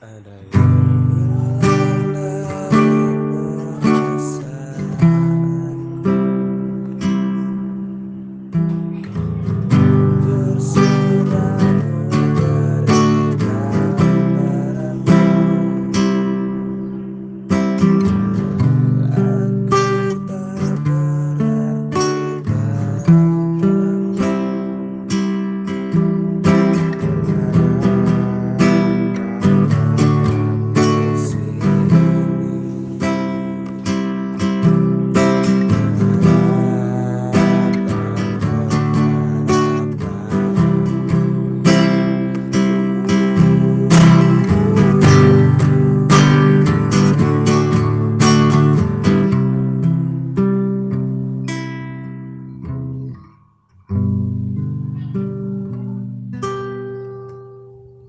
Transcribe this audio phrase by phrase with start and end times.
[0.00, 1.17] And I.